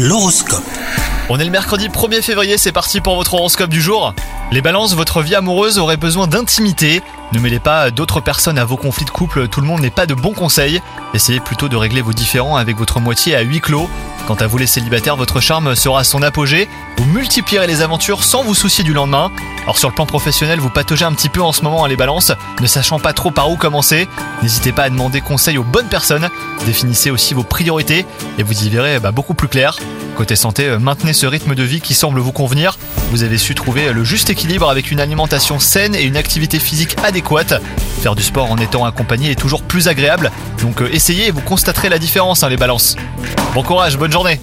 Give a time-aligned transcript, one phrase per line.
[0.00, 0.62] L'horoscope.
[1.28, 4.14] On est le mercredi 1er février, c'est parti pour votre horoscope du jour.
[4.52, 7.02] Les balances, votre vie amoureuse aurait besoin d'intimité.
[7.32, 10.06] Ne mêlez pas d'autres personnes à vos conflits de couple, tout le monde n'est pas
[10.06, 10.80] de bons conseils.
[11.14, 13.90] Essayez plutôt de régler vos différends avec votre moitié à huis clos.
[14.28, 16.68] Quant à vous les célibataires, votre charme sera à son apogée.
[16.98, 19.32] Vous multiplierez les aventures sans vous soucier du lendemain.
[19.62, 21.96] Alors sur le plan professionnel, vous pataugez un petit peu en ce moment à les
[21.96, 24.06] balances, ne sachant pas trop par où commencer.
[24.42, 26.28] N'hésitez pas à demander conseil aux bonnes personnes.
[26.66, 28.04] Définissez aussi vos priorités
[28.36, 29.78] et vous y verrez bah, beaucoup plus clair.
[30.14, 32.76] Côté santé, euh, maintenez ce rythme de vie qui semble vous convenir.
[33.10, 36.96] Vous avez su trouver le juste équilibre avec une alimentation saine et une activité physique
[37.02, 37.62] adéquate.
[38.02, 41.40] Faire du sport en étant accompagné est toujours plus agréable, donc euh, essayez et vous
[41.40, 42.94] constaterez la différence hein, les balances.
[43.54, 44.38] Bon courage, bonne journée